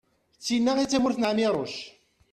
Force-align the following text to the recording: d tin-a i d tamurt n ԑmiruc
d 0.37 0.41
tin-a 0.45 0.73
i 0.83 0.85
d 0.85 0.89
tamurt 0.89 1.17
n 1.19 1.27
ԑmiruc 1.31 1.75